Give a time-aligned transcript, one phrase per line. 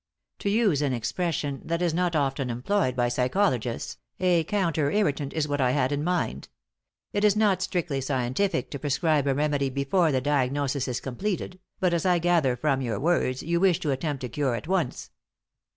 [0.39, 5.47] To use an expression that is not often employed by psychologists, a counter irritant is
[5.47, 6.49] what I had in mind.
[7.13, 11.93] It is not strictly scientific to prescribe a remedy before the diagnosis is completed, but,
[11.93, 15.11] as I gather from your words, you wish to attempt a cure at once."